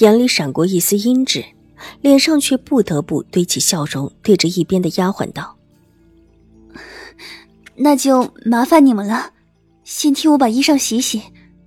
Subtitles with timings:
[0.00, 1.44] 眼里闪过一丝阴鸷，
[2.00, 5.56] 脸上却不得不堆起笑容，对着一边的丫鬟道
[7.76, 9.30] ：“那就麻烦你们了，
[9.84, 11.22] 先替我把衣裳洗洗，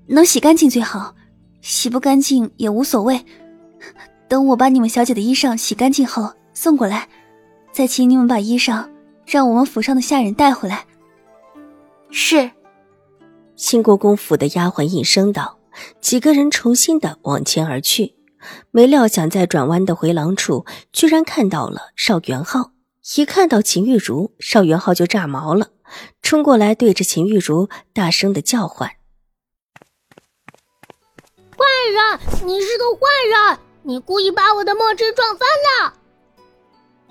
[0.08, 1.16] 能洗干净最好，
[1.62, 3.20] 洗不干净也无所谓。
[4.28, 7.10] 等我把你们小姐的衣裳洗干净后送过来，
[7.72, 8.88] 再请你们把衣裳
[9.26, 10.86] 让我们府上的下人带回来。”
[12.12, 12.52] 是，
[13.56, 15.58] 新国公府的丫鬟应声道，
[16.00, 18.14] 几个人重新的往前而去。
[18.72, 22.72] 没料想，在转弯的回廊处，居然看到了邵元浩。
[23.16, 25.70] 一看到秦玉茹，邵元浩就炸毛了，
[26.22, 28.90] 冲过来对着秦玉茹大声的叫唤
[31.58, 32.20] ：“坏人！
[32.46, 33.60] 你是个坏人！
[33.84, 35.94] 你故意把我的墨汁撞翻了！”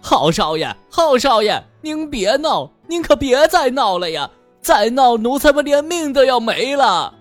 [0.00, 4.30] 浩少爷，浩少爷，您别闹，您可别再闹了呀！
[4.60, 7.14] 再闹，奴才们连命都要没了。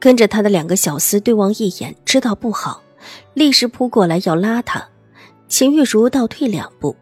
[0.00, 2.82] 跟着他的两个小厮对望一眼，知道不好。
[3.34, 4.88] 立时扑过来要拉他，
[5.48, 6.96] 秦玉茹倒退两步，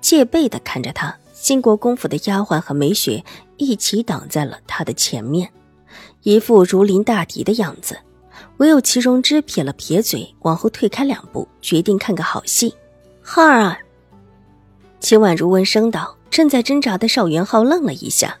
[0.00, 1.16] 戒备的看着他。
[1.32, 3.24] 兴国公府的丫鬟和梅雪
[3.56, 5.50] 一起挡在了他的前面，
[6.22, 7.98] 一副如临大敌的样子。
[8.58, 12.72] 唯有齐荣之撇了撇嘴，往后退开两步，决定看个好戏。
[13.20, 13.76] 浩儿，
[15.00, 16.16] 秦婉如闻声道。
[16.30, 18.34] 正在挣扎的邵元浩愣了一下，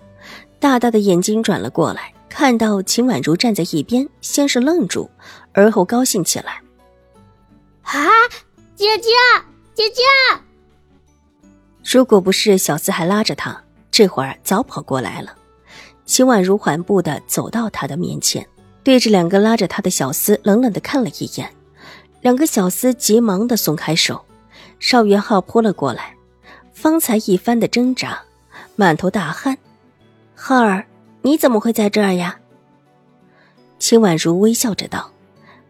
[0.58, 5.10] 大大的眼睛转了过来，看到秦婉如站在一边，先是愣住，
[5.52, 6.62] 而后高兴起来。
[7.82, 8.00] 啊，
[8.74, 9.10] 姐姐，
[9.74, 10.02] 姐姐！
[11.84, 15.34] 如果不是小厮还拉着他，这会儿早跑过来了。
[16.04, 18.46] 秦婉如缓步的走到他的面前，
[18.82, 21.48] 对着两个拉着他的小厮冷冷的看了一眼，
[22.20, 24.24] 两个小厮急忙的松开手。
[24.80, 26.16] 邵元浩扑了过来，
[26.72, 28.20] 方才一番的挣扎，
[28.74, 29.56] 满头大汗。
[30.34, 30.84] 浩儿，
[31.22, 32.40] 你怎么会在这儿呀？
[33.78, 35.11] 秦婉如微笑着道。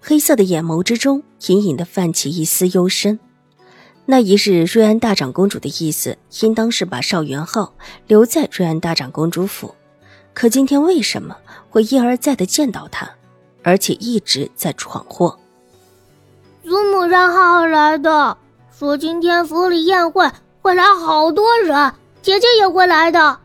[0.05, 3.21] 黑色的眼眸之中隐隐的泛起一丝幽深。
[4.05, 7.73] 那一日，瑞安大长公主的意思应当是把邵元浩
[8.09, 9.77] 留在瑞安大长公主府，
[10.35, 11.37] 可今天为什么
[11.71, 13.09] 会一而再的见到他，
[13.63, 15.39] 而且一直在闯祸？
[16.65, 18.37] 祖母让浩儿来的，
[18.77, 20.29] 说今天府里宴会
[20.61, 23.39] 会来好多人，姐姐也会来的。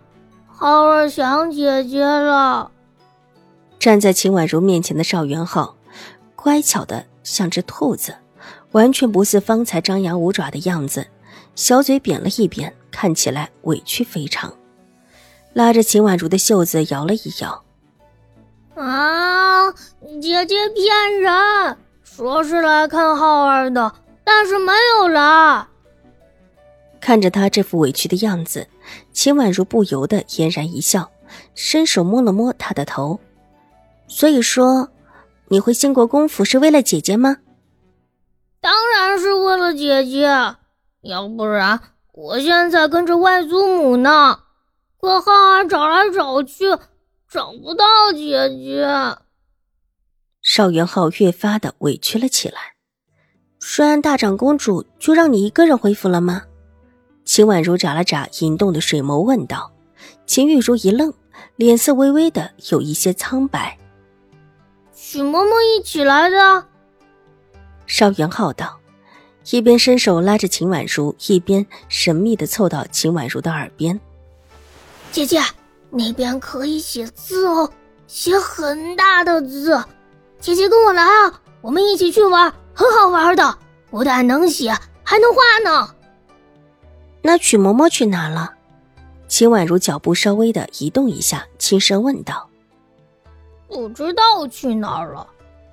[0.48, 2.72] 浩儿想姐姐了。
[3.78, 5.76] 站在秦婉如面前的邵元浩。
[6.38, 8.16] 乖巧的像只兔子，
[8.72, 11.06] 完全不似方才张牙舞爪的样子，
[11.56, 14.54] 小嘴扁了一扁，看起来委屈非常。
[15.54, 17.64] 拉着秦婉如的袖子摇了一摇
[18.78, 19.72] ：“啊，
[20.22, 23.92] 姐姐骗人，说是来看浩儿的，
[24.24, 25.68] 但是没有来。”
[27.02, 28.68] 看着他这副委屈的样子，
[29.12, 31.10] 秦婉如不由得嫣然一笑，
[31.56, 33.20] 伸手摸了摸他的头，
[34.08, 34.88] 所以说。
[35.50, 37.38] 你回兴国公府是为了姐姐吗？
[38.60, 40.28] 当然是为了姐姐，
[41.02, 41.80] 要不然
[42.14, 44.40] 我现在跟着外祖母呢。
[45.00, 46.66] 可浩儿找来找去，
[47.32, 48.88] 找不到姐姐。
[50.42, 52.76] 邵元浩越发的委屈了起来。
[53.60, 56.44] 顺安大长公主就让你一个人回府了吗？
[57.24, 59.72] 秦婉如眨了眨盈动的水眸问道。
[60.26, 61.14] 秦玉茹一愣，
[61.56, 63.78] 脸色微微的有一些苍白。
[65.10, 66.66] 许嬷嬷一起来的，
[67.86, 68.78] 邵元浩道，
[69.52, 73.98] 一边伸手拉着秦婉如，一边神秘的凑到秦婉如的耳边
[75.10, 75.40] ：“姐姐，
[75.92, 77.72] 那边可以写字哦，
[78.06, 79.82] 写很大的字。
[80.42, 83.58] 姐姐跟我来啊，我们一起去玩，很好玩的，
[83.90, 85.96] 不但能写，还能画呢。”
[87.24, 88.56] 那曲嬷嬷去哪了？
[89.30, 92.47] 秦婉如脚步稍微的移动一下，轻声问道。
[93.68, 95.28] 不知道去哪儿了，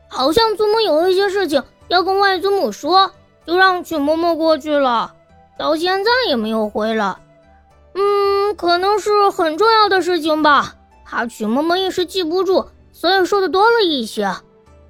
[0.08, 3.10] 好像祖母有一些事情要跟外祖母说，
[3.46, 5.14] 就让曲嬷嬷过去了，
[5.58, 7.16] 到现在也没有回来。
[7.94, 10.74] 嗯，可能是很重要的事情吧，
[11.04, 14.26] 怕曲嬷嬷一时记不住，所以说的多了一些。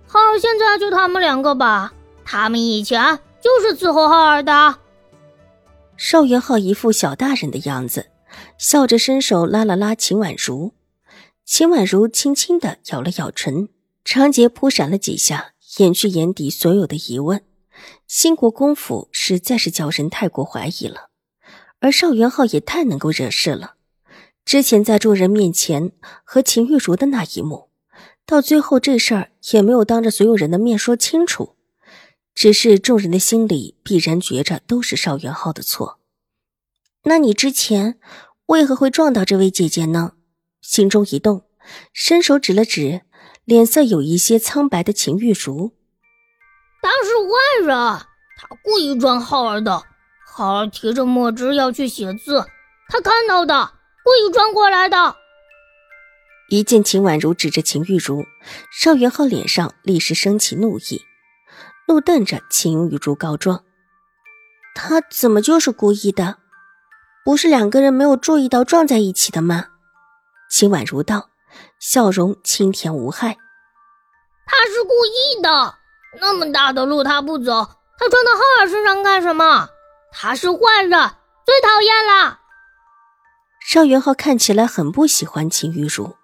[0.06, 1.92] 浩儿现在就他们两个吧，
[2.24, 4.76] 他们以前就是伺候浩儿的。
[5.96, 8.06] 邵元浩一副小大人的样子，
[8.56, 10.72] 笑着伸手拉了拉秦婉如。
[11.44, 13.68] 秦婉如轻轻的咬了咬唇，
[14.02, 17.44] 长睫扑闪了几下，掩去眼底所有的疑问，
[18.06, 21.10] 兴国公府实在是叫人太过怀疑了，
[21.80, 23.74] 而邵元浩也太能够惹事了。
[24.46, 25.92] 之前在众人面前
[26.24, 27.68] 和秦玉茹的那一幕，
[28.24, 31.56] 到最后这事儿也没有当着所有人的面说清楚，
[32.34, 36.00] 只是众人的心里必然觉着都是邵元浩的错。
[37.02, 37.98] 那你之前
[38.46, 40.13] 为何会撞到这位姐姐呢？
[40.64, 41.44] 心中一动，
[41.92, 43.02] 伸手指了指
[43.44, 45.72] 脸色有一些苍白的秦玉茹。
[46.80, 49.82] 他是坏人，他故意撞浩儿的。
[50.26, 52.46] 浩儿提着墨汁要去写字，
[52.88, 53.72] 他看到的，
[54.02, 55.16] 故意撞过来的。
[56.48, 58.24] 一见秦婉如指着秦玉茹，
[58.72, 61.02] 邵元浩脸上立时升起怒意，
[61.88, 63.64] 怒瞪着秦玉茹告状
[64.74, 66.38] ：“他怎么就是故意的？
[67.22, 69.66] 不是两个人没有注意到撞在一起的吗？”
[70.54, 71.30] 秦婉如道，
[71.80, 73.36] 笑容清甜无害
[74.46, 75.74] ：“他是故意的。”
[76.20, 77.50] 那么大的路他不走，
[77.98, 79.68] 他撞到浩儿身上干什么？
[80.12, 80.90] 他是坏人，
[81.44, 82.38] 最讨厌了。
[83.66, 86.14] 邵元浩看起来很不喜欢秦玉茹，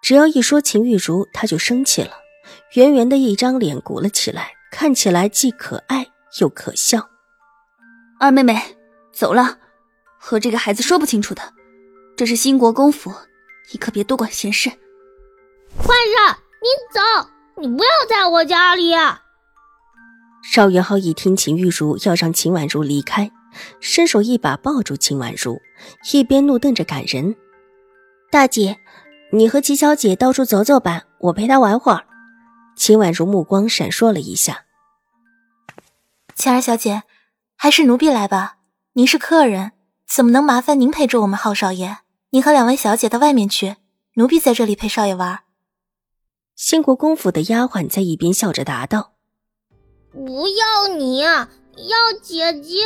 [0.00, 2.12] 只要一说秦玉茹，他就生气了，
[2.72, 6.06] 圆圆的一张脸鼓了起来，看起来既可爱
[6.40, 7.06] 又可笑。
[8.18, 8.78] 二妹妹，
[9.12, 9.58] 走了，
[10.18, 11.52] 和这个孩子说不清楚的。
[12.16, 13.14] 这是兴国公府，
[13.72, 14.68] 你可别多管闲事。
[14.70, 14.76] 坏
[15.86, 17.00] 人，你走。
[17.60, 18.92] 你不要在我家里！
[20.44, 23.32] 邵元浩一听秦玉茹要让秦婉如离开，
[23.80, 25.60] 伸手一把抱住秦婉如，
[26.12, 27.34] 一边怒瞪着赶人
[28.30, 28.78] ：“大姐，
[29.32, 32.04] 你和齐小姐到处走走吧，我陪她玩会儿。”
[32.78, 34.66] 秦婉如目光闪烁了一下
[36.36, 37.02] ：“晴儿小姐，
[37.56, 38.58] 还是奴婢来吧。
[38.92, 39.72] 您是客人，
[40.08, 41.98] 怎么能麻烦您陪着我们浩少爷？
[42.30, 43.76] 您和两位小姐到外面去，
[44.14, 45.40] 奴婢在这里陪少爷玩。”
[46.54, 49.12] 兴国公府的丫鬟在一边笑着答道
[50.12, 51.48] ：“不要你，要
[52.20, 52.84] 姐姐。”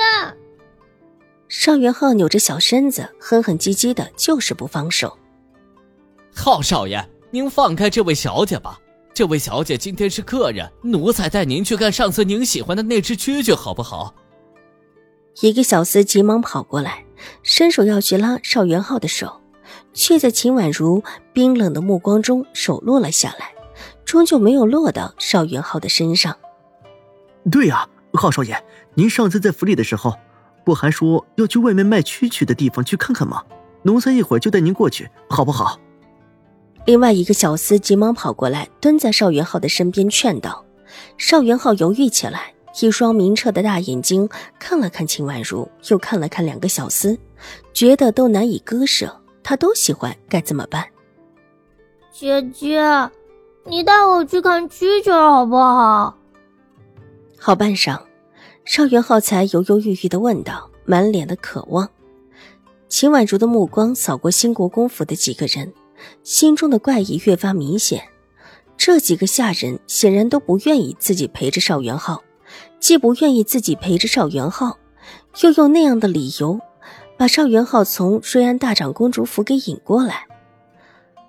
[1.48, 5.18] 邵元浩扭着小身子，哼哼唧唧的，就是不放手。
[6.34, 8.78] 浩少爷，您放开这位小姐吧。
[9.12, 14.14] 这位小姐今天是客人，奴才带您去看上次您喜欢的那只蛐蛐，好不好？
[15.40, 17.04] 一个小厮急忙跑过来，
[17.42, 19.40] 伸手要去拉邵元浩的手，
[19.92, 21.02] 却在秦婉如
[21.32, 23.52] 冰冷的目光中手落了下来。
[24.04, 26.36] 终究没有落到邵元浩的身上。
[27.50, 28.62] 对呀，浩少爷，
[28.94, 30.14] 您上次在府里的时候，
[30.64, 33.42] 不还说要去外面卖蛐蛐的地方去看看吗？
[33.84, 35.78] 奴才一会儿就带您过去，好不好？
[36.84, 40.64] 另外一个小厮急忙跑过来，蹲在邵元浩的身边劝道。
[41.16, 44.28] 邵元浩犹豫起来，一双明澈的大眼睛
[44.58, 47.18] 看了看秦婉如，又看了看两个小厮，
[47.72, 50.86] 觉得都难以割舍，他都喜欢，该怎么办？
[52.12, 52.80] 姐姐。
[53.64, 56.18] 你带我去看蛐蛐好不好？
[57.38, 58.00] 好半晌，
[58.64, 61.88] 邵元浩才犹犹豫豫的问道，满脸的渴望。
[62.88, 65.72] 秦婉如的目光扫过兴国公府的几个人，
[66.24, 68.02] 心中的怪异越发明显。
[68.76, 72.20] 这几个下人显然都不愿意自己陪着邵元浩，
[72.82, 74.76] 既不愿意自己陪着邵元浩，
[75.42, 76.58] 又用那样的理由
[77.16, 80.26] 把邵元浩从瑞安大长公主府给引过来。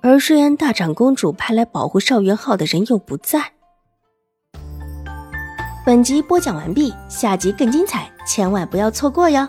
[0.01, 3.53] 而瑞安大长公主派来保护邵元浩的人又不在。
[5.85, 9.47] 本集播讲完毕，下集更精彩，千万不要错过哟。